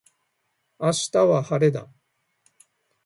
[0.79, 1.87] 明日は晴れだ。